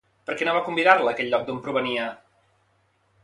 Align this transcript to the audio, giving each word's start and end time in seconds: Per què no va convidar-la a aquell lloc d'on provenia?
Per 0.27 0.35
què 0.37 0.45
no 0.47 0.53
va 0.55 0.63
convidar-la 0.69 1.11
a 1.11 1.11
aquell 1.15 1.29
lloc 1.33 1.45
d'on 1.49 1.61
provenia? 1.67 2.07